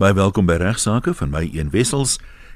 [0.00, 2.14] Baie welkom by regsaake van my een wessels.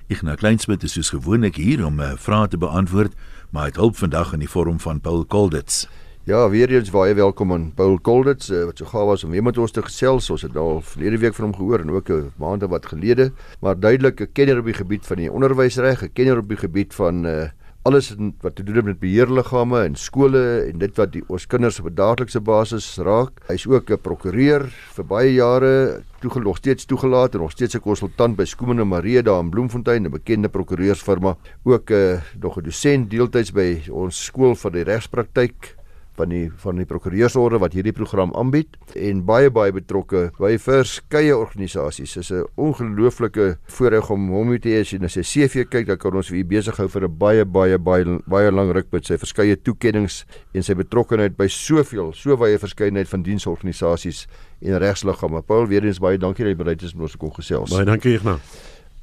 [0.08, 3.12] Ignas Kleinsmid is soos gewoonlik hier om uh, eh, vraag te beantwoord,
[3.52, 5.82] maar hy het hulp vandag in die vorm van Paul Kolditz.
[6.24, 9.44] Ja, weer eens baie welkom aan Paul Kolditz uh, wat so gaaf was om weer
[9.44, 10.30] met ons te gesels.
[10.32, 13.28] Ons het al verlede week van hom gehoor en ook 'n maand wat gelede,
[13.60, 16.94] maar duidelik 'n kenner op die gebied van die onderwysreg, 'n kenner op die gebied
[16.94, 17.52] van uh,
[17.84, 20.40] alles wat te doen het met beheerliggame en skole
[20.70, 23.44] en dit wat die ons kinders op 'n daaglikse basis raak.
[23.48, 24.62] Hy's ook 'n prokureur
[24.96, 29.22] vir baie jare, toegelaat steeds toegelaat en nog steeds 'n konsultant by Skoomen en Marie
[29.22, 31.36] daar in Bloemfontein, 'n bekende prokureursfirma.
[31.64, 35.76] Ook 'n uh, nog 'n dosent deeltyds by ons skool vir die regspraktyk
[36.16, 41.34] van die van die prokureursorde wat hierdie program aanbied en baie baie betrokke by verskeie
[41.36, 42.14] organisasies.
[42.14, 45.98] Dis 'n ongelooflike voorreg om hom te hê as jy na sy CV kyk, dan
[45.98, 49.06] kan ons vir u besig hou vir 'n baie baie baie baie lang ruk met
[49.06, 54.26] sy verskeie toekenninge en sy betrokkeheid by soveel, so baie verskeidenheid van diensorganisasies
[54.62, 55.42] en regsliggame.
[55.42, 57.70] Paul, weer eens baie dankie dat jy bereid is om ons te kom gesels.
[57.70, 58.40] Baie dankie, Ignas.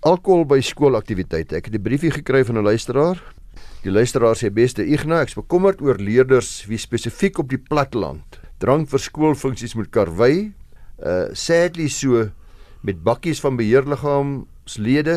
[0.02, 1.56] Alkohol by skoolaktiwiteite.
[1.56, 3.22] Ek het 'n briefie gekry van 'n luisteraar
[3.82, 8.92] Die luisteraar sê beste Ignas, ek's bekommerd oor leerders wie spesifiek op die platteland drank
[8.92, 10.52] vir skoolfunksies moet karwei.
[11.02, 12.28] Uh sadly so
[12.86, 15.16] met bakkies van beheerliggaamslede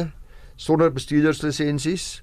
[0.56, 2.22] sonder bestuurderslisensies.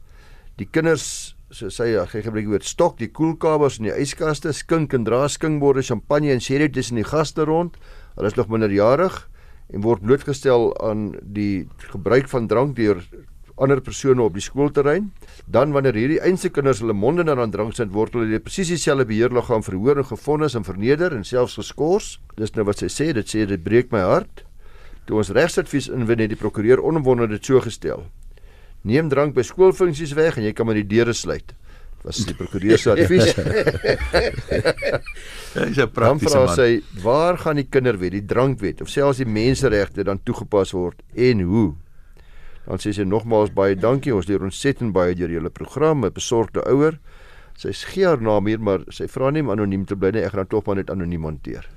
[0.58, 4.96] Die kinders so sê hy gee gebruik woord stok die koelkabels in die yskaste, skink
[4.98, 7.78] en dra skinkborde, champagne en sherry tussen die gaste rond.
[8.18, 9.28] Hulle is nog minderjarig
[9.70, 13.06] en word blootgestel aan die gebruik van drank deur
[13.62, 15.12] ander persone op die skoolterrein.
[15.46, 19.06] Dan wanneer hierdie einste kinders hulle monde na dan drank sit, word hulle presies dieselfde
[19.10, 22.18] beheerliggaam verhoor en gefonnis en verneder en selfs geskort.
[22.38, 24.44] Dis nou wat sy sê, dit sê dit breek my hart.
[25.06, 28.06] Toe ons regsadvies inwin het die prokureur onomwonde dit so gestel.
[28.88, 31.54] Neem drank by skoolfunksies weg en jy kan maar die deure sluit.
[32.02, 33.30] Was die prokureur se advies.
[35.54, 36.56] Hy's 'n praktiese man.
[36.56, 41.46] Sy, waar gaan die kinderwet, die drankwet of selfs die menseregte dan toegepas word en
[41.46, 41.70] hoe?
[42.66, 44.14] Dan sê sy nogmaals baie dankie.
[44.16, 47.00] Ons leer ontsettend baie deur julle program, 'n besorgde ouer.
[47.58, 50.24] Sy gee haar naam hier, maar sy vra nie om anoniem te bly nie.
[50.24, 51.68] Ek gaan tog maar net anoniem hanteer.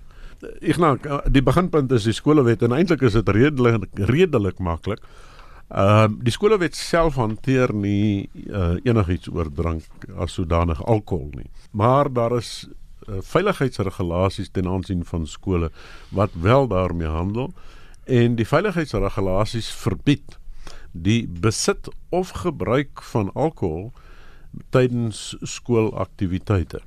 [0.61, 0.99] Ek nou
[1.31, 5.00] die beginpunt is die skolewet en eintlik is dit redelik redelik maklik.
[5.72, 11.51] Ehm uh, die skolewet self hanteer nie uh, enigiets oor drank as sodanig alkohol nie.
[11.72, 12.69] Maar daar is
[13.09, 15.71] uh, veiligheidsregulasies ten aansien van skole
[16.11, 17.53] wat wel daarmee handel
[18.05, 20.39] en die veiligheidsregulasies verbied
[20.94, 23.91] die besit of gebruik van alkohol
[24.71, 26.81] tydens skoolaktiwiteite.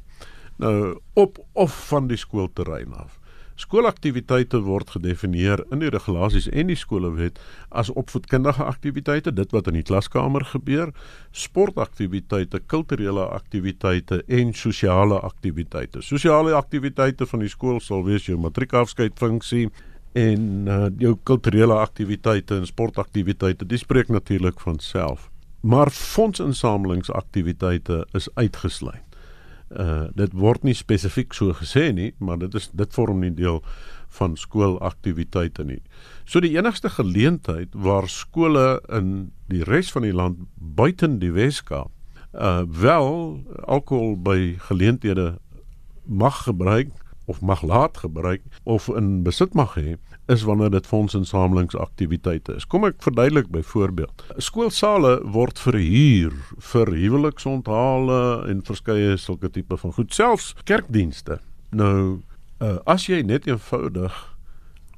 [0.57, 3.19] Nou op of van die skoolterrein af.
[3.57, 7.39] Skoolaktiwiteite word gedefinieer in die regulasies en die skolewet
[7.73, 10.91] as opvoedkundige aktiwiteite, dit wat in die klaskamer gebeur,
[11.33, 16.05] sportaktiwiteite, kulturele aktiwiteite en sosiale aktiwiteite.
[16.05, 19.71] Sosiale aktiwiteite van die skool sal wees jou matriekafskeidfunksie,
[20.13, 25.29] en uh, jou kulturele aktiwiteite en sportaktiwiteite dis spreek natuurlik van self
[25.67, 29.03] maar fondsinsamelingsaktiwiteite is uitgesluit.
[29.67, 33.59] Uh dit word nie spesifiek so gesê nie, maar dit is dit vorm nie deel
[34.19, 35.81] van skoolaktiwiteite nie.
[36.25, 41.91] So die enigste geleentheid waar skole in die res van die land buiten die Weskaap
[42.33, 45.37] uh wel alkohol by geleenthede
[46.05, 46.91] mag gebruik
[47.27, 49.97] of mag laat gebruik of in besit mag hê
[50.31, 52.67] is wanneer dit fondsinsamelingsaktiwiteite is.
[52.67, 54.25] Kom ek verduidelik byvoorbeeld.
[54.43, 56.35] Skoolsale word verhuur
[56.71, 58.21] vir huweliksonthale
[58.51, 61.39] en verskeie sulke tipe van goed, selfs kerkdienste.
[61.71, 62.23] Nou
[62.63, 64.15] uh, as jy net eenvoudig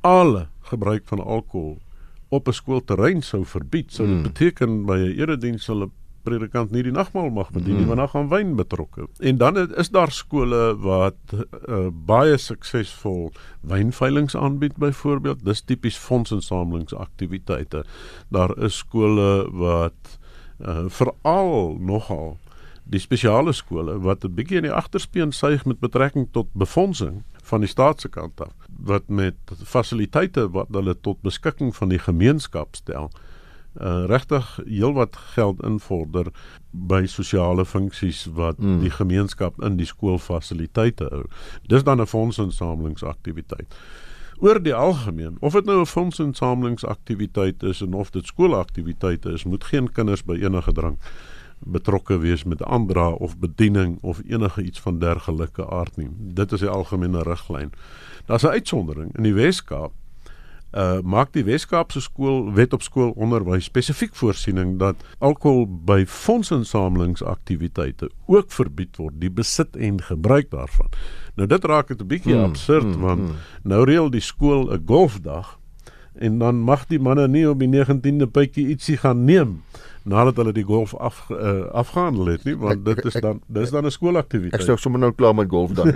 [0.06, 1.78] alle gebruik van alkohol
[2.30, 4.24] op 'n skoolterrein sou verbied, sou dit hmm.
[4.24, 5.90] beteken by 'n erediens hulle
[6.24, 7.92] predikant nie die nagmaal mag bedien nie, mm.
[7.92, 9.08] want dan gaan wyn betrokke.
[9.20, 13.32] En dan is daar skole wat uh, baie suksesvol
[13.62, 15.46] wynveilings aanbied byvoorbeeld.
[15.46, 17.84] Dis tipies fondsinsamelingsaktiwiteite.
[18.30, 20.20] Daar is skole wat
[20.60, 22.38] uh, veral nogal
[22.90, 27.62] die spesiale skole wat 'n bietjie in die agterspeen suig met betrekking tot befondsing van
[27.62, 33.12] die staatse kant af wat met fasiliteite wat hulle tot beskikking van die gemeenskap stel
[33.14, 33.29] uh,
[34.10, 36.32] regtig heelwat geld invorder
[36.72, 38.80] by sosiale funksies wat mm.
[38.80, 41.26] die gemeenskap in die skoolfasiliteite hou.
[41.68, 43.76] Dis dan 'n fondsinsamelingsaktiwiteit.
[44.40, 49.64] Oor die algemeen, of dit nou 'n fondsinsamelingsaktiwiteit is en of dit skoolaktiwiteite is, moet
[49.64, 51.00] geen kinders by enige drank
[51.60, 56.10] betrokke wees met aandra of bediening of enige iets van dergelike aard nie.
[56.18, 57.72] Dit is die algemene riglyn.
[58.26, 59.92] Daar's 'n uitsondering in die Wes-Kaap
[60.72, 68.52] uh maak die Weskaapse skool wet op skoolonderwys spesifiek voorsiening dat alkohol by fondsinsamelingsaktiwiteite ook
[68.54, 70.90] verbied word die besit en gebruik daarvan.
[71.36, 73.36] Nou dit raak dit 'n bietjie mm, absurd mm, want mm.
[73.64, 75.58] nou reël die skool 'n golfdag
[76.20, 79.62] en dan mag die manne nie op die 19de bytjie ietsie gaan neem
[80.04, 83.86] nadat hulle die golf af uh, afgehandel het nie want dit is dan dis dan
[83.86, 84.62] 'n skoolaktiwiteit.
[84.62, 85.94] Ek sê sommer nou klaar met golf dan.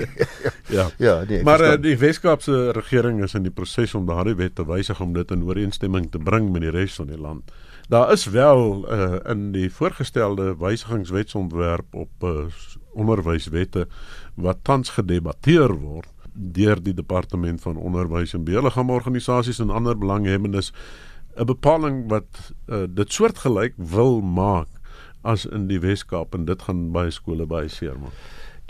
[0.76, 0.90] ja.
[0.98, 1.42] Ja, nee.
[1.42, 5.12] Maar uh, die Weskaapse regering is in die proses om daardie wet te wysig om
[5.12, 7.52] dit in ooreenstemming te bring met die res van die land.
[7.88, 12.46] Daar is wel uh, in die voorgestelde wysigingswetsontwerp op uh,
[12.92, 13.86] onderwyswette
[14.34, 20.72] wat tans gedebatteer word deur die departement van onderwys en beheerliggaamorganisasies en ander belanghebbendes
[21.36, 24.68] 'n bepaling wat uh, dit soortgelyk wil maak
[25.22, 28.16] as in die Wes-Kaap en dit gaan baie skole baie seer maak.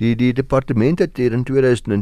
[0.01, 1.93] Die die departement het in 2002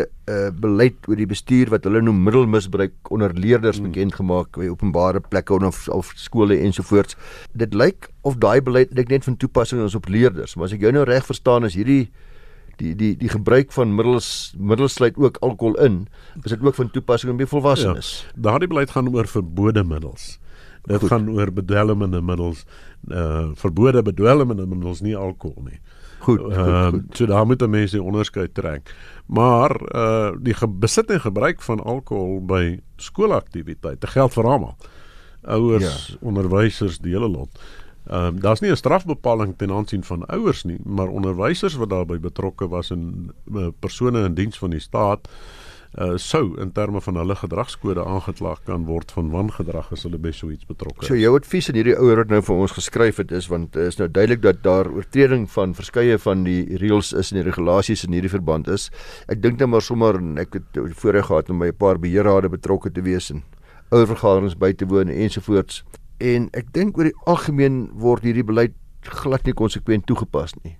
[0.00, 3.90] 'n uh, beleid oor die bestuur wat hulle noem middelmisbruik onder leerders hmm.
[3.90, 7.16] bekend gemaak by openbare plekke of of skole ensovoorts.
[7.52, 10.92] Dit lyk of daai beleid net van toepassing is op leerders, maar as ek jou
[10.92, 12.10] nou reg verstaan is hierdie
[12.76, 16.06] die die die gebruik van middels middels sluit ook alkohol in.
[16.42, 18.26] Is dit ook van toepassing op volwassenes?
[18.26, 20.38] Ja, daardie beleid gaan oor verbode middels.
[20.84, 21.08] Dit Goed.
[21.08, 22.64] gaan oor bedwelmende middels,
[23.08, 25.80] uh verbode bedwelmende middels, nie alkohol nie.
[26.24, 26.40] Goed.
[26.40, 28.94] Ehm uh, so daar moet mense onderskeid trek.
[29.26, 34.76] Maar uh die besit en gebruik van alkohol by skoolaktiwiteite geld vir almal.
[35.44, 36.16] Ouers, ja.
[36.20, 37.60] onderwysers, die hele lot.
[38.04, 42.20] Ehm um, daar's nie 'n strafbepaling ten aansien van ouers nie, maar onderwysers wat daarbey
[42.20, 45.28] betrokke was en uh, persone in diens van die staat
[45.94, 50.32] uh sou in terme van hulle gedragskode aangekla kan word van wangedrag as hulle by
[50.34, 51.06] so iets betrokke is.
[51.06, 54.00] So jou advies aan hierdie ouer wat nou vir ons geskryf het is want is
[54.00, 58.12] nou duidelik dat daar oortreding van verskeie van die reëls is en die regulasies in
[58.12, 58.90] hierdie verband is.
[59.28, 62.90] Ek dink net maar sommer ek het voorreg gehad om by 'n paar beheerrade betrokke
[62.90, 63.44] te wees en
[63.90, 65.84] ouer vergaderings by te woon ensovoorts
[66.20, 68.74] en ek dink oor die algemeen word hierdie beleid
[69.04, 70.78] glad nie konsekwent toegepas nie.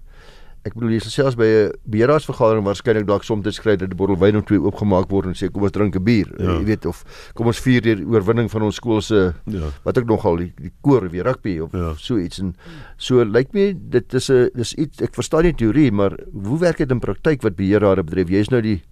[0.65, 4.17] Ek bedoel jy sal selfs by 'n beheerraadsvergadering waarskynlik dalk soms skryf dat 'n bottel
[4.17, 6.25] wyn of twee oopgemaak word en sê kom ons drink 'n bier.
[6.41, 6.57] Ja.
[6.57, 7.05] Jy weet of
[7.35, 9.69] kom ons vier die oorwinning van ons skool se ja.
[9.85, 11.95] wat ek nogal die, die koor weer rugby of ja.
[11.99, 12.57] so iets en
[12.97, 16.79] so lyk my dit is 'n dis iets ek verstaan die teorie maar hoe werk
[16.79, 18.29] dit in praktyk wat beheerrade betref?
[18.31, 18.83] Jy's nou die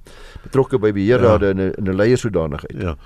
[0.44, 1.50] betrokke by beheerrade ja.
[1.52, 2.82] in 'n in 'n leiersodanigheid.
[2.82, 2.96] Ja.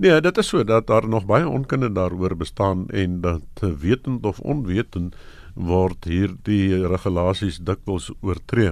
[0.00, 4.38] Nee, dit is so dat daar nog baie onkunde daaroor bestaan en dat wetend of
[4.40, 5.16] onwetend
[5.54, 8.70] word hierdie regulasies dikwels oortree.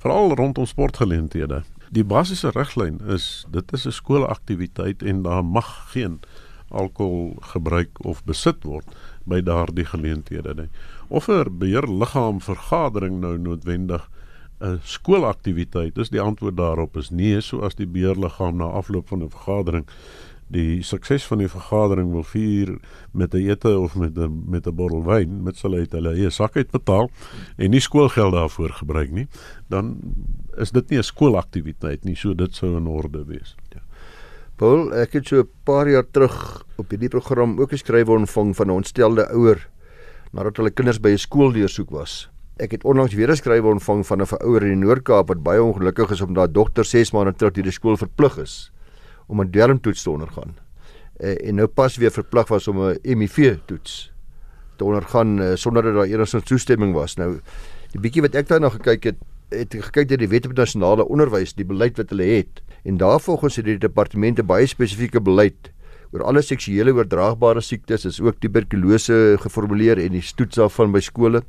[0.00, 1.58] Veral rondom sportgeleenthede.
[1.92, 6.20] Die basiese riglyn is dit is 'n skoolaktiwiteit en daar mag geen
[6.68, 10.68] alkohol gebruik of besit word by daardie geleenthede nie.
[11.08, 14.08] Of 'n beheerliggaam vergadering nou noodwendig
[14.62, 19.22] 'n skoolaktiwiteit is die antwoord daarop is nee, so as die beheerliggaam na afloop van
[19.22, 19.86] 'n vergadering
[20.52, 22.74] die sukses van die vergadering wil vier
[23.12, 26.30] met 'n ete of met 'n met 'n bottel wyn met hulle uit hulle eie
[26.30, 27.10] sak uitbetaal
[27.56, 29.28] en nie skoolgeld daarvoor gebruik nie,
[29.68, 29.96] dan
[30.56, 33.56] is dit nie 'n skoolaktiwiteit nie, so dit sou in orde wees.
[33.70, 33.80] Ja.
[34.56, 38.66] Paul, ek het so 'n paar jaar terug op hierdie program ook geskryf ontvang van
[38.66, 39.68] 'n ontstelde ouer
[40.32, 42.30] nadat hulle kinders by 'n skool deursoek was.
[42.58, 45.62] Ek het onlangs weer 'n skrywe ontvang van 'n ouer in die Noord-Kaap wat baie
[45.62, 48.72] ongelukkig is omdat haar dogter 6 maande terug deur die skool verplig is
[49.26, 50.56] om 'n dermtoets te ondergaan.
[51.20, 54.12] Uh, en nou pas weer verplig was om 'n HIV toets
[54.76, 57.16] te ondergaan uh, sonder dat daar enigstens toestemming was.
[57.16, 57.40] Nou
[57.92, 59.18] die bietjie wat ek daarna gekyk het,
[59.52, 62.62] het gekyk deur die Wet op Nasionale Onderwys, die beleid wat hulle het.
[62.84, 65.70] En daarvolgens het die departemente baie spesifieke beleid
[66.12, 71.42] oor alle seksuele oordraagbare siektes, is ook tuberkulose geformuleer en die toets daarvan by skole.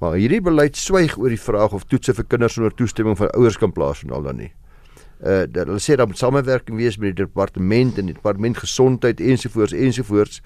[0.00, 3.58] Maar hierdie beleid swyg oor die vraag of toetse vir kinders sonder toestemming van ouers
[3.58, 4.52] kan plaasvind al dan nie
[5.18, 9.20] uh dat hulle sê daar moet samewerking wees met die departement en die departement gesondheid
[9.20, 10.42] ensovoorts ensovoorts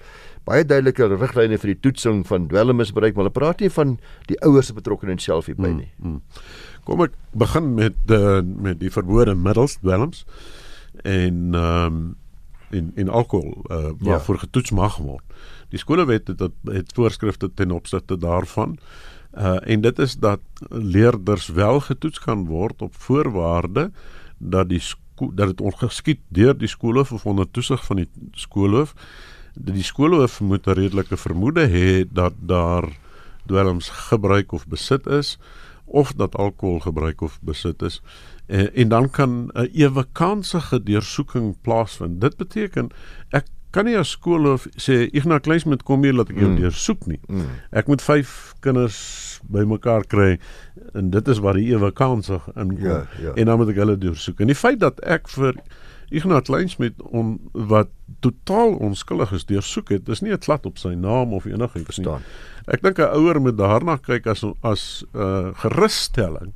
[0.47, 3.97] baie duidelike riglyne vir die toetsing van dwelmmisbruik maar hulle praat nie van
[4.31, 5.91] die ouers se betrokkeheid self hierby hmm, nie.
[5.97, 6.21] Mm, mm.
[6.83, 10.25] Kom ek begin met uh met die verbode middels dwelms
[11.03, 12.03] en ehm um,
[12.73, 14.41] in in alkohol uh waarvoor ja.
[14.47, 15.23] getoets mag word.
[15.69, 18.77] Die skolewet het het, het voorskrifte ten opsigte daarvan.
[19.37, 23.91] Uh en dit is dat leerders wel getoets kan word op voorwaarde
[24.37, 24.81] dat die
[25.15, 28.93] dat dit ongeskied deur die skoolhoof of onder toesig van die skoolhoof
[29.53, 32.89] dat die skoolhoof moet 'n redelike vermoede hê dat daar
[33.45, 35.37] dwelms gebruik of besit is
[35.85, 38.01] of dat alkohol gebruik of besit is.
[38.45, 42.21] En, en dan kan 'n ewe kansige deursoeking plaasvind.
[42.21, 42.89] Dit beteken
[43.29, 46.59] ek kan nie as skoolhoof sê Ignas Kleins moet kom hier laat ek jou mm.
[46.61, 47.49] deursoek nie mm.
[47.81, 48.99] ek moet 5 kinders
[49.51, 50.37] bymekaar kry
[50.93, 52.85] en dit is waar die ewe kansig inkom.
[52.85, 53.33] Ja, ja.
[53.33, 54.39] En dan moet ek hulle deursoek.
[54.43, 55.57] En die feit dat ek vir
[56.13, 57.37] Ignas Kleinsmit on
[57.69, 57.89] wat
[58.21, 62.17] totaal onskuldig is deursoek het, is nie 'n klad op sy naam of enigiets nie.
[62.67, 66.53] Ek dink 'n ouer moet daarna kyk as as 'n uh, gerusstelling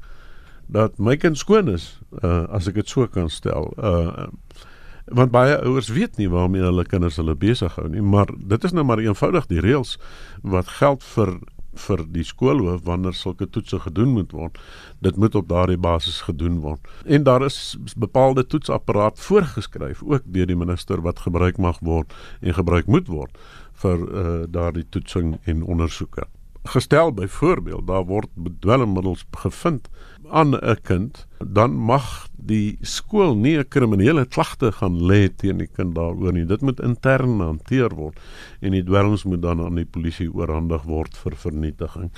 [0.70, 3.74] dat my kind skoon is, uh, as ek dit so kan stel.
[3.78, 4.28] Uh
[5.12, 8.74] want baie ouers weet nie waarmee hulle kinders hulle besig hou nie maar dit is
[8.76, 9.98] nou maar eenvoudig die reëls
[10.44, 11.38] wat geld vir
[11.78, 14.58] vir die skoolhoof wanneer sulke toetse gedoen moet word.
[15.06, 16.88] Dit moet op daardie basis gedoen word.
[17.06, 22.58] En daar is bepaalde toetsapparaat voorgeskryf ook deur die minister wat gebruik mag word en
[22.58, 23.38] gebruik moet word
[23.84, 26.26] vir uh, daardie toetsing en ondersoeke.
[26.68, 29.88] Gestel byvoorbeeld daar word bedwelmmiddels gevind
[30.32, 35.68] aan 'n kind, dan mag die skool nie 'n kriminele klagte gaan lê teen die
[35.68, 36.46] kind daaroor nie.
[36.46, 38.20] Dit moet intern hanteer word
[38.62, 42.12] en die dwelms moet dan aan die polisie oorhandig word vir vernietiging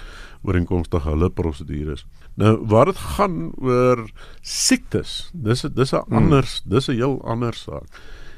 [0.43, 2.05] ooreenkomstig hulle prosedures.
[2.35, 4.09] Nou waar dit gaan oor
[4.41, 6.17] siektes, dis dis 'n hmm.
[6.17, 7.87] anders, dis 'n heel ander saak.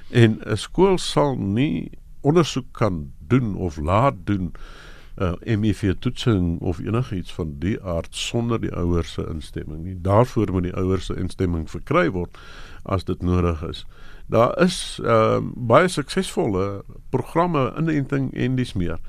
[0.10, 4.54] En 'n skool sal nie ondersoek kan doen of laat doen
[5.18, 9.98] uh, HIV toetsing of enigiets van die aard sonder die ouers se instemming nie.
[10.02, 12.38] Daarvoor moet die ouers se instemming verkry word
[12.84, 13.86] as dit nodig is.
[14.32, 19.00] Daar is uh, baie suksesvolle programme inenting en dis meer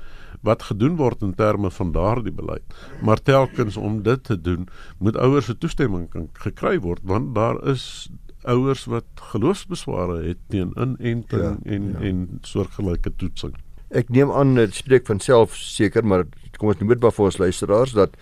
[0.43, 2.75] wat gedoen word in terme van daardie beleid.
[3.01, 4.67] Maar telkens om dit te doen,
[4.99, 8.11] moet ouers se toestemming kan gekry word want daar is
[8.43, 11.99] ouers wat geloofsbesware het teen inenting ja, en ja.
[11.99, 13.55] en soortgelyke toetsing.
[13.93, 16.25] Ek neem aan dit spreek van self seker, maar
[16.57, 18.17] kom ons noem dit maar vir ons luisteraars dat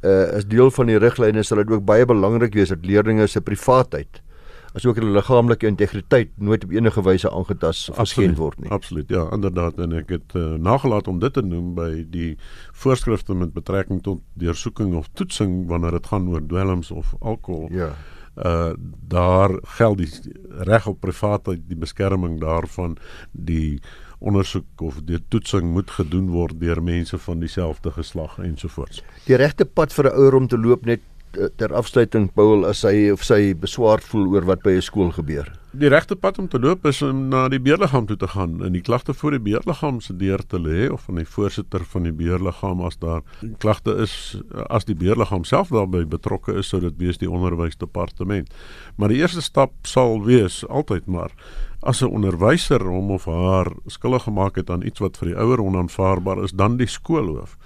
[0.00, 3.42] uh as deel van die riglyne sal dit ook baie belangrik wees dat leerders se
[3.44, 4.22] privaatheid
[4.78, 8.70] asook hulle liggaamlike integriteit nooit op enige wyse aangetas of geskend word nie.
[8.70, 9.08] Absoluut.
[9.10, 12.30] Ja, inderdaad en ek het uh, nagelaat om dit te noem by die
[12.84, 17.68] voorskrifte met betrekking tot deursoeking of toetsing wanneer dit gaan oor dwelms of alkohol.
[17.74, 17.92] Ja.
[18.38, 18.72] Uh
[19.10, 20.34] daar geld die
[20.68, 22.94] reg op privaatheid, die beskerming daarvan,
[23.32, 23.80] die
[24.20, 29.02] ondersoek of die toetsing moet gedoen word deur mense van dieselfde geslag ensovoorts.
[29.26, 31.00] Die regte pad vir 'n ouer om te loop net
[31.56, 35.46] ter afsluiting Paul as hy of sy beswaar voel oor wat by 'n skool gebeur.
[35.72, 38.72] Die regte pad om te loop is om na die beheerliggaam toe te gaan en
[38.72, 42.12] die klagte voor die beheerliggaam se deur te lê of van die voorsitter van die
[42.12, 43.22] beheerliggaam as daar
[43.58, 48.50] klagte is as die beheerliggaam self daarbey betrokke is sou dit wees die onderwysdepartement.
[48.96, 51.30] Maar die eerste stap sal wees altyd maar
[51.82, 55.60] as 'n onderwyser hom of haar skuldig gemaak het aan iets wat vir die ouer
[55.60, 57.56] onaanvaarbaar is, dan die skoolhoof.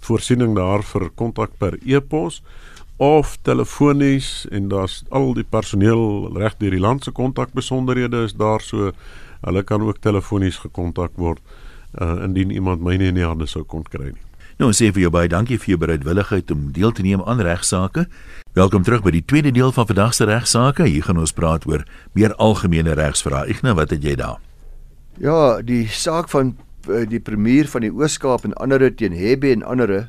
[0.00, 2.42] voorsiening daar vir kontak per e-pos
[2.98, 8.60] of telefonies en daar's al die personeel reg deur die land se kontakbesonderhede is daar
[8.60, 8.92] so
[9.46, 11.38] hulle kan ook telefonies gekontak word
[12.02, 14.24] uh, indien iemand myne in die hande sou kon kry nie.
[14.58, 18.08] Nou sê vir jou baie dankie vir jou bereidwilligheid om deel te neem aan regsaake.
[18.58, 20.88] Welkom terug by die tweede deel van vandag se regsaake.
[20.90, 21.84] Hier gaan ons praat oor
[22.18, 23.46] meer algemene regsvrae.
[23.54, 24.40] Ignas, wat het jy daar?
[25.22, 26.56] Ja, die saak van
[26.90, 30.08] uh, die premier van die Oos-Kaap en ander teen Hebe en ander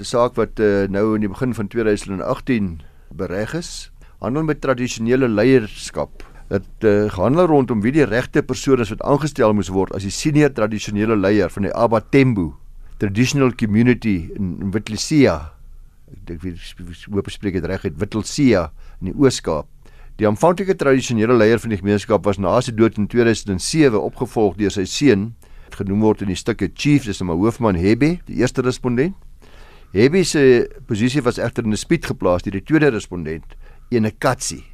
[0.00, 3.90] 'n saak wat uh, nou in die begin van 2018 bereg is,
[4.20, 6.22] handel met tradisionele leierskap.
[6.48, 10.14] Dit uh, handel rondom wie die regte persoon is wat aangestel moes word as die
[10.14, 12.52] senior tradisionele leier van die Abatembu
[12.98, 15.52] Traditional Community in, Witlesia.
[16.10, 16.54] Ek dink wie
[17.12, 19.68] hoop spreek dit reg uit Witlesia in die Oos-Kaap.
[20.18, 24.74] Die aanvanklike tradisionele leier van die gemeenskap was na sy dood in 2007 opgevolg deur
[24.74, 25.28] sy seun,
[25.76, 29.14] genoem word in die stukke Chief, dis 'n hoofman Hebe, die eerste respondent.
[29.92, 33.56] Hebbie se posisie was egter in 'n spiet geplaas deur die tweede respondent,
[33.90, 34.64] ene Katsi.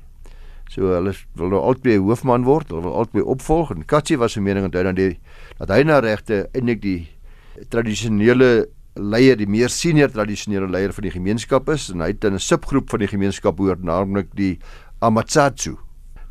[0.69, 4.41] So hulle wil nou altyd hoofman word, hulle wil altyd opvolg en Katsi was se
[4.41, 5.19] mening hy dan die
[5.59, 7.09] dat hy na regte eintlik die
[7.71, 8.67] tradisionele
[8.97, 12.39] leier, die meer senior tradisionele leier van die gemeenskap is en hy het in 'n
[12.39, 14.59] subgroep van die gemeenskap behoort, naamlik die
[15.01, 15.77] Amatsatsu.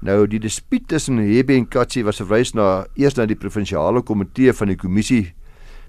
[0.02, 4.52] Nou die dispuut tussen Hebbie en Katsi was verwys na eers na die provinsiale komitee
[4.52, 5.34] van die kommissie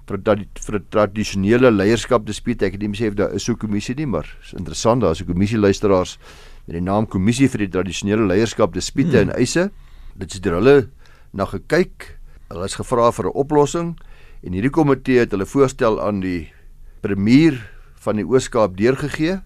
[0.07, 2.61] vir dat vir tradisionele leierskap dispuut.
[2.61, 5.21] Ek het nie besef daar is so 'n kommissie nie, maar is interessant daar is
[5.21, 6.17] 'n kommissie luisteraars
[6.65, 9.29] met die naam Kommissie vir die Tradisionele Leierskap Dispute hmm.
[9.29, 9.69] en Eise.
[10.17, 10.89] Dit is deur hulle
[11.35, 12.17] na gekyk.
[12.49, 13.95] Hulle is gevra vir 'n oplossing
[14.45, 16.51] en hierdie komitee het hulle voorstel aan die
[17.01, 17.57] premier
[18.01, 19.41] van die Oos-Kaap deurgegee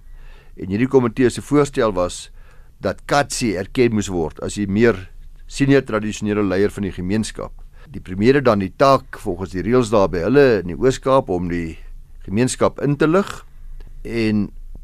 [0.60, 2.32] en hierdie komitee se voorstel was
[2.80, 5.10] dat Katsi erken moes word as die meer
[5.48, 7.52] senior tradisionele leier van die gemeenskap.
[7.90, 11.30] Die premier het dan die taak volgens die reëls daar by hulle in die Oos-Kaap
[11.34, 11.80] om die
[12.22, 13.32] gemeenskap in te lig
[14.06, 14.44] en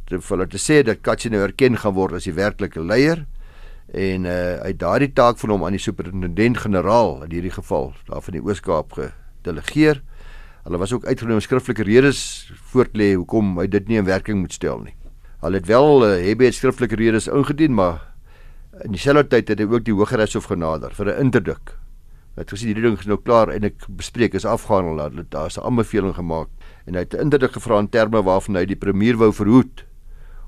[0.10, 3.22] te vir hulle te sê dat Katsi nou erken gaan word as die werklike leier
[3.94, 8.40] en uh uit daardie taak van hom aan die superintendent-generaal in hierdie geval daar van
[8.40, 10.02] die Oos-Kaap gedelegeer.
[10.66, 14.10] Hulle was ook uitgenooi om skriftelike redes voor te lê hoekom hy dit nie in
[14.10, 14.98] werking moet stel nie.
[15.46, 18.02] Hulle het wel uh, hebbe skriftelike redes ingedien, maar
[18.82, 21.78] in dieselfde tyd het hy ook die Hooggeregshof genader vir 'n interdik.
[22.36, 25.58] Het gesien hierdie ding is nou klaar en ek bespreek is afgehandel dat hulle daar's
[25.58, 26.50] 'n aanbeveling gemaak
[26.86, 29.86] en hy het interdik gevra in terme waarvan hy die premier wou verhoed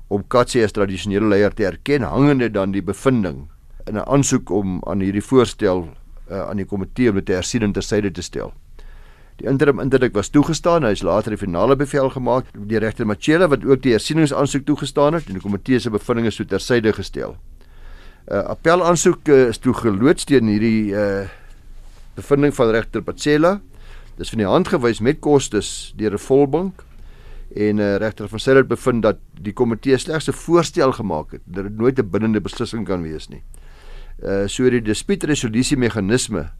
[0.08, 3.48] om Katse as tradisionele leier te erken hangende dan die bevinding
[3.86, 5.88] in 'n aansoek om aan hierdie voorstel
[6.30, 8.52] uh, aan die komitee om dit te hersien en tersyde te stel.
[9.38, 10.82] Die interim interdik was toegestaan.
[10.82, 15.14] Hy is later die finale bevel gemaak deur regter Machela wat ook die hersieningsaansoek toegestaan
[15.14, 17.36] het en die komitee se bevindinge so tersyde gestel.
[18.28, 21.28] 'n uh, Appelaansoek uh, is toe geloods teen hierdie uh,
[22.18, 23.58] bevinding van regter Machela.
[24.18, 26.84] Dis van die hand gewys met kostes deur 'n volbank
[27.54, 31.78] en uh, regter van Siller bevind dat die komitee slegs 'n voorstel gemaak het dit
[31.78, 33.42] nooit 'n bindende beslissing kan wees nie.
[34.22, 36.50] Uh so die dispuutresolusie meganisme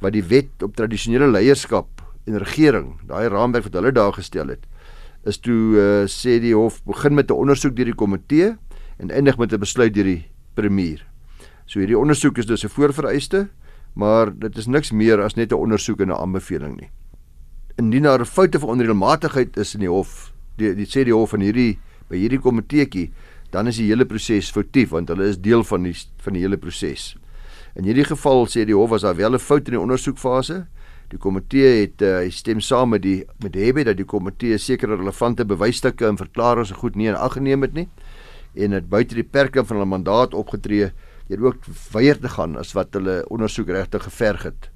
[0.00, 1.88] wat die wet op tradisionele leierskap
[2.26, 4.66] en regering, daai raamwerk wat hulle daar gestel het,
[5.24, 8.56] is toe uh, sê die hof begin met 'n ondersoek deur die komitee
[8.98, 11.06] en eindig met 'n besluit deur die premier.
[11.66, 13.48] So hierdie ondersoek is dus 'n voorvereiste,
[13.98, 16.90] maar dit is niks meer as net 'n ondersoek en 'n aanbeveling nie
[17.78, 21.30] indien daar 'n foute van onreëlmatigheid is in die hof, die, die sê die hof
[21.30, 21.78] van hierdie
[22.08, 23.10] by hierdie komiteetjie,
[23.50, 26.56] dan is die hele proses foutief want hulle is deel van die van die hele
[26.56, 27.16] proses.
[27.74, 30.66] In hierdie geval sê die hof was daar wel 'n fout in die ondersoekfase.
[31.08, 35.44] Die komitee het uh, stem saam met die met Hebe dat die komitee sekere relevante
[35.44, 37.88] bewysstukke en verklaringe goed nie in ag geneem het nie
[38.54, 40.90] en dit buite die perke van hulle mandaat opgetree
[41.28, 44.70] deur ook weier te gaan as wat hulle ondersoek regtig geverg het.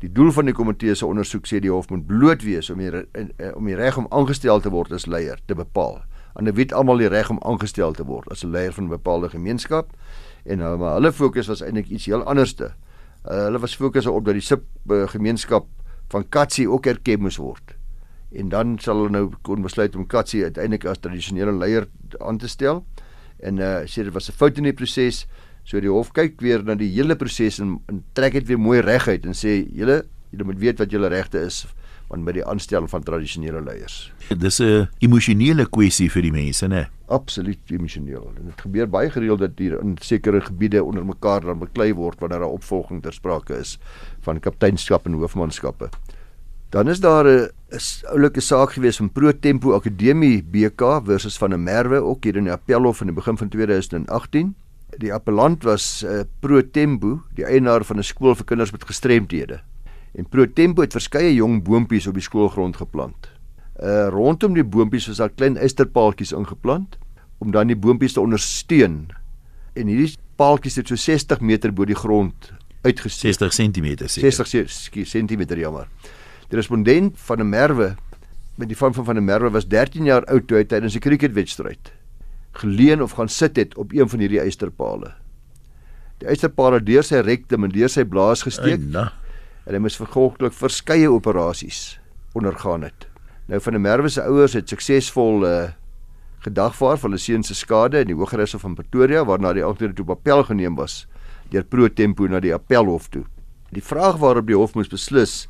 [0.00, 2.90] Die doel van die komitee se ondersoek sê die hof moet bloot wees om die
[2.90, 6.00] eh, om die reg om aangestel te word as leier te bepaal.
[6.38, 9.28] Ander weet almal die reg om aangestel te word as 'n leier van 'n bepaalde
[9.28, 9.92] gemeenskap
[10.44, 12.72] en nou maar hulle fokus was eintlik iets heel anderste.
[13.28, 15.66] Uh, hulle was fokus op dat die sub uh, gemeenskap
[16.08, 17.76] van Katsi ook erken moes word.
[18.32, 21.88] En dan sal hulle nou kon besluit om Katsi uiteindelik as tradisionele leier
[22.18, 22.84] aan te stel.
[23.40, 25.26] En uh sê dit was 'n fout in die proses.
[25.64, 28.80] So die hof kyk weer na die hele proses en, en trek dit weer mooi
[28.80, 31.64] reguit en sê julle julle moet weet wat julle regte is
[32.10, 34.10] van by die aanstelling van tradisionele leiers.
[34.44, 36.88] Dis 'n emosionele kwessie vir die mense, né?
[37.06, 38.32] Absoluut emosioneel.
[38.36, 42.20] En dit gebeur baie gereeld dat hier in sekere gebiede onder mekaar dan beklei word
[42.20, 43.78] wanneer daar opvolging ter sprake is
[44.20, 45.88] van kapteinskap en hoofmanskappe.
[46.70, 47.50] Dan is daar 'n
[48.10, 52.44] oulike saak gewees van Pro Tempo Akademie BK versus van 'n Merwe ook hier in
[52.44, 54.54] die Appelhof in die begin van 2018
[54.98, 59.60] die appellant was uh, Pro Tempo, die eienaar van 'n skool vir kinders met gestremthede.
[60.14, 63.30] En Pro Tempo het verskeie jong boontjies op die skoolgrond geplant.
[63.80, 66.98] Uh rondom die boontjies was daar klein eysterpaaltjies ingeplant
[67.38, 69.08] om dan die boontjies te ondersteun.
[69.72, 73.34] En hierdie paaltjies het so 60 meter bo die grond uitgesteek.
[73.38, 74.32] 60 cm seker.
[74.32, 75.88] 60 cm jammer.
[76.48, 77.94] Die respondent van 'n merwe
[78.56, 81.99] met die van van 'n merwe was 13 jaar oud toe hy tydens 'n cricketwedstryd
[82.52, 85.14] geleen of gaan sit het op een van hierdie eysterpale.
[86.20, 88.82] Die eysterpale deur sy rektum en deur sy blaas gesteek.
[89.66, 91.98] En hy moes vervolglik verskeie operasies
[92.34, 93.06] ondergaan het.
[93.50, 95.60] Nou van die Merwe se ouers het suksesvol uh
[96.40, 100.06] gedagvaar vir hulle seun se skade in die Hooggeregshof van Pretoria waarna die agter toe
[100.14, 101.02] appel geneem was
[101.52, 103.26] deur Pro Tempo na die appelhof toe.
[103.74, 105.42] Die vraag waarop die hof moes beslis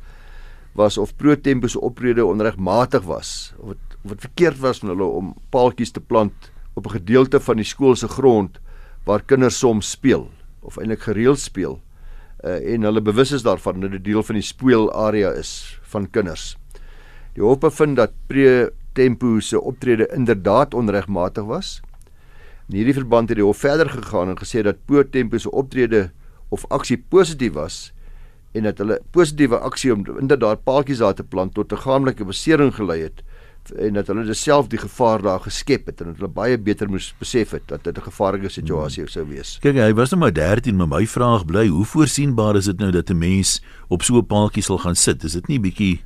[0.75, 5.07] was of Pro Tempo se optrede onregmatig was of wat, wat verkeerd was van hulle
[5.21, 8.59] om paaltjies te plant op 'n gedeelte van die skool se grond
[9.03, 10.29] waar kinders soms speel
[10.59, 11.81] of eintlik gereeld speel
[12.43, 16.57] uh, en hulle bewus is daarvan dat dit deel van die speelarea is van kinders.
[17.33, 21.81] Die hof bevind dat pre-tempo se optrede inderdaad onregmatig was.
[22.69, 26.09] In hierdie verband het die hof verder gegaan en gesê dat pre-tempo se optrede
[26.49, 27.91] of aksie positief was
[28.51, 32.75] en dat hulle positiewe aksie om inderdaad paaltjies daar te plant tot 'n gaamlike besering
[32.75, 33.23] gelei het
[33.77, 37.13] en dat hulle self die gevaar daar geskep het en dat hulle baie beter moes
[37.19, 39.57] besef het dat dit 'n gevaarlike situasie sou wees.
[39.61, 42.91] Kyk, hy was nou maar 13, maar my vraag bly, hoe voorsienbaar is dit nou
[42.91, 45.23] dat 'n mens op so 'n paadjie sal gaan sit?
[45.23, 46.01] Is dit nie bietjie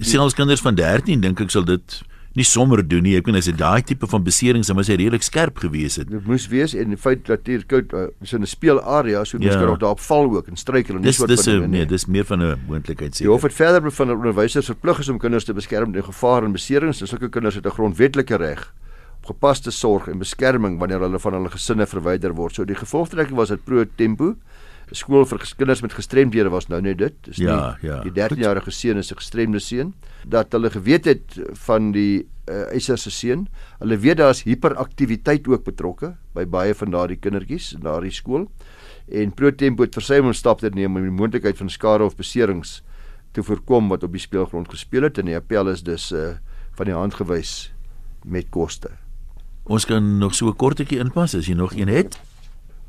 [0.00, 2.02] selfs kinders van 13 dink ek sal dit
[2.34, 3.14] nie sommer doen nie.
[3.18, 6.10] Ek bedoel as dit daai tipe van besering sou mos hy redelik skerp gewees het.
[6.10, 9.54] Dit moes wees en die feit dat hier koud uh, so 'n speelarea so mens
[9.54, 9.60] ja.
[9.60, 12.24] kan ook daarop val ook en struikel en dis wat dis nee, nee, dis meer
[12.24, 13.24] van 'n moontlikheid sê.
[13.24, 16.44] Die hof het verder bevind dat onderwysers verplig is om kinders te beskerm teen gevaar
[16.44, 16.98] en beserings.
[16.98, 18.72] Dis sulke kinders het 'n grondwetlike reg
[19.22, 22.54] op gepaste sorg en beskerming wanneer hulle van hulle gesinne verwyder word.
[22.54, 24.34] So die gevolgtrekking was dat pro tempo
[24.92, 27.14] skool vir kinders met gestremdhede was nou net dit.
[27.26, 28.02] Dis Ja, nie ja.
[28.02, 32.98] die 13-jarige seun is 'n gestremde seun dat hulle geweet het van die uh, eiser
[32.98, 33.48] se seun.
[33.78, 38.48] Hulle weet daar's hiperaktiwiteit ook betrokke by baie van daardie kindertjies in daardie skool.
[39.08, 42.82] En Protempo het versuim om stap te neem om die moontlikheid van skade of beserings
[43.32, 46.36] te voorkom wat op die speelgrond gespeel het en die appel is dus uh,
[46.76, 47.72] van die hand gewys
[48.24, 48.90] met koste.
[49.64, 52.18] Ons kan nog so 'n kortetjie inpas as jy nog een het.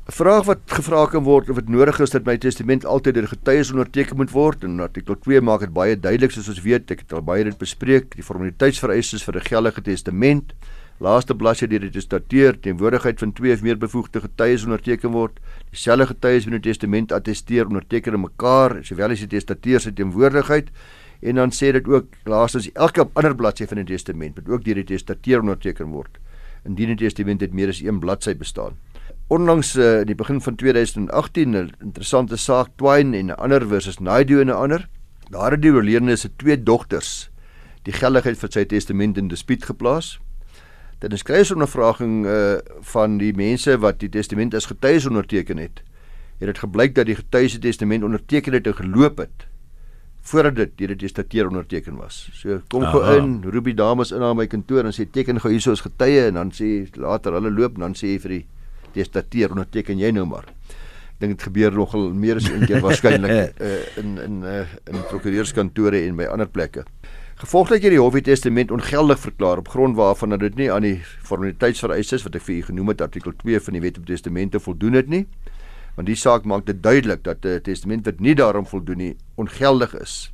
[0.04, 3.28] 'n Vraag wat gevra kan word of dit nodig is dat my testament altyd deur
[3.28, 7.06] getuies onderteken moet word en artikel 2 maak dit baie duidelik soos ons weet, ek
[7.06, 10.52] het al baie dit bespreek, die formaliteitsvereistes vir 'n geldige testament.
[11.00, 15.40] Laaste bladsy deur die testateur teenwoordigheid van twee of meer bevoegde getuies onderteken word.
[15.72, 20.68] Dieselfde getuies binne die testament attesteer onderteken mekaar, sowel as die testateur se teenwoordigheid.
[21.22, 24.74] En dan sê dit ook laastens elke ander bladsy van die testament moet ook deur
[24.74, 26.18] die testateur onderteken word
[26.64, 28.76] indien die testament het meer as een bladsy bestaan.
[29.32, 34.40] Onlangs uh, die begin van 2018 'n interessante saak Twine en 'n ander versus Naidu
[34.40, 34.88] en 'n ander.
[35.30, 37.30] Daar het die oorledene se twee dogters
[37.82, 40.20] die geldigheid vir sy testament in dispuut geplaas.
[40.98, 45.82] Dit is kruisondervraging uh van die mense wat die testament as getuies onderteken het.
[46.38, 49.46] Het dit gebleik dat die getuies se testament onderteken het en geloop het
[50.20, 52.28] voordat dit deur die testateur onderteken was.
[52.32, 55.50] So kom gou in, roep die dames in na my kantoor en sê teken gou
[55.52, 58.44] hierso as getuie en dan sê later hulle loop en dan sê vir die
[58.94, 60.46] testateur onderteken jy nou maar.
[61.14, 65.04] Ek dink dit gebeur nogal meer as een keer waarskynlik uh, in in uh, in
[65.10, 66.84] prokureurskantore en by ander plekke.
[67.34, 70.86] Gevolglik het die Hof die testament ongeldig verklaar op grond waarvan dat dit nie aan
[70.86, 74.60] die formaliteitsvereistes wat ek vir u genoem het artikel 2 van die Wet op Testamente
[74.62, 75.24] voldoen het nie.
[75.96, 79.94] Want die saak maak dit duidelik dat 'n testament wat nie daarom voldoen nie ongeldig
[79.98, 80.32] is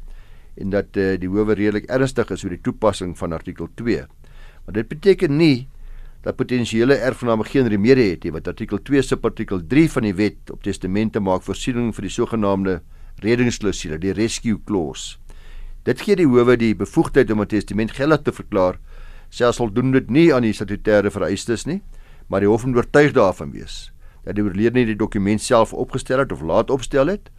[0.57, 4.05] en dat uh, die howe redelik ernstig is oor die toepassing van artikel 2.
[4.65, 5.69] Maar dit beteken nie
[6.23, 10.51] dat potensiële erfgename geen remedie het nie, want artikel 2 subartikel 3 van die Wet
[10.51, 12.81] op Testamente maak voorsiening vir die sogenaamde
[13.25, 15.17] reddingsklausule, die rescue clause.
[15.85, 18.79] Dit gee die howe die bevoegdheid om 'n testament geldig te verklaar,
[19.31, 21.83] selfs al doen dit nie aan die statutêre vereistes nie,
[22.29, 23.93] maar die hof moet oortuig daarvan wees
[24.25, 27.31] dat die oorledene die dokument self opgestel het of laat opstel het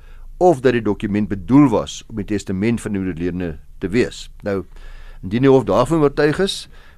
[0.41, 4.29] of dat die dokument bedoel was om die testament van die oorledene te wees.
[4.41, 4.63] Nou,
[5.21, 6.55] indien die hof daarvan oortuig is,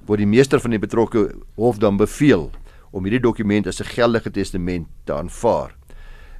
[0.08, 2.50] word die meester van die betrokke hof dan beveel
[2.92, 5.76] om hierdie dokument as 'n geldige testament te aanvaar.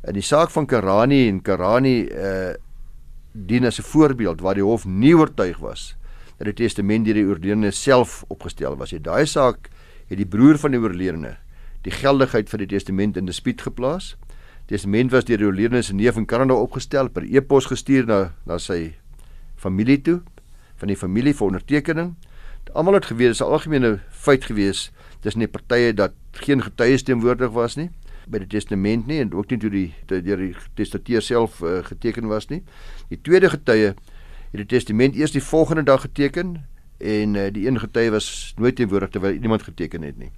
[0.08, 2.54] In die saak van Karani en Karani uh
[3.34, 5.96] dien as 'n voorbeeld waar die hof nie oortuig was
[6.38, 8.94] dat die testament deur die oorledene self opgestel was.
[8.94, 9.70] In daai saak
[10.08, 11.38] het die broer van die oorledene
[11.82, 14.16] die geldigheid vir die testament in dispuut geplaas.
[14.68, 18.58] Testament was deur die oorledene se neef in Kanada opgestel per e-pos gestuur na na
[18.58, 18.94] sy
[19.56, 20.22] familie toe
[20.76, 22.16] van die familie vir ondertekening.
[22.74, 27.52] Almal het geweet dis 'n algemene feit gewees tussen die partye dat geen getuies teenwoordig
[27.52, 27.90] was nie
[28.28, 32.28] by die testament nie en ook nie toe die deur die testateur self uh, geteken
[32.28, 32.64] was nie.
[33.10, 36.56] Die tweede getuie het die testament eers die volgende dag geteken
[36.98, 40.32] en uh, die een getuie was nooit teenwoordig terwyl iemand geteken het nie.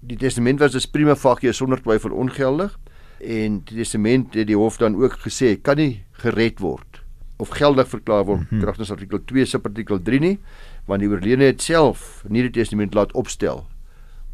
[0.00, 2.78] Die testament was dus prima facie sonder twyfel ongeldig
[3.20, 7.00] en die testament het die hof dan ook gesê kan nie gered word
[7.36, 8.60] of geldig verklaar word mm -hmm.
[8.60, 10.38] kragtens artikel 2 subartikel 3 nie
[10.86, 13.64] want die oorledene het self nie die testament laat opstel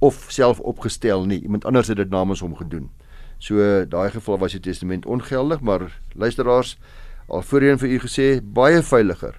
[0.00, 1.42] of self opgestel nie.
[1.44, 2.88] Iemand anders het dit namens hom gedoen.
[3.40, 6.78] So daai geval was die testament ongeldig, maar luisteraars,
[7.28, 9.36] al voorheen vir u gesê, baie veiliger.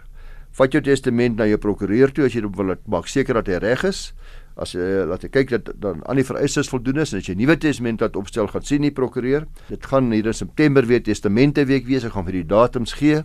[0.57, 3.85] Vat jou testament na jou prokureur toe as jy wil maak seker dat hy reg
[3.89, 4.11] is.
[4.59, 7.35] As jy uh, laat kyk dat dan aan die vereistes voldoen is en as jy
[7.35, 9.47] 'n nuwe testament laat opstel, gaan sien die prokureur.
[9.69, 12.03] Dit gaan hier in September weer testamente week wees.
[12.03, 13.23] Ek gaan vir die datums gee.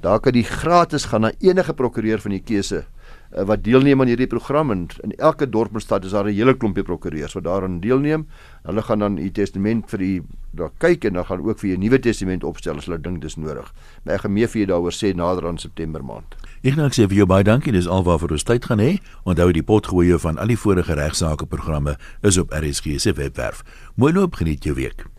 [0.00, 2.84] Daar kan jy gratis gaan na enige prokureur van die keuse
[3.34, 6.34] uh, wat deelneem aan hierdie program en in elke dorp en stad is daar 'n
[6.34, 8.26] hele klompie prokureurs wat daaraan deelneem.
[8.62, 11.76] Hulle gaan dan u testament vir u daar kyk en dan gaan ook vir u
[11.76, 13.72] nuwe testament opstel as hulle dink dis nodig.
[14.04, 16.34] Maar ek gaan meer vir u daaroor sê nader aan September maand.
[16.62, 17.72] Ignak sê vir jou baie dankie.
[17.72, 18.98] Dis alwaar ons tyd gaan hê.
[19.24, 23.62] Onthou die potgoeie van al die vorige regsaake programme is op RSG se webwerf.
[23.94, 25.13] Mooi loop geniet jou week.